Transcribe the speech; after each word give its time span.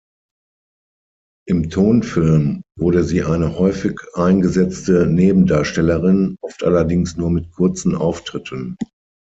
Im 1.47 1.69
Tonfilm 1.69 2.63
wurde 2.75 3.03
sie 3.03 3.21
eine 3.23 3.59
häufig 3.59 3.99
eingesetzte 4.15 5.05
Nebendarstellerin, 5.05 6.37
oft 6.41 6.63
allerdings 6.63 7.17
nur 7.17 7.29
mit 7.29 7.51
kurzen 7.51 7.93
Auftritten. 7.93 8.77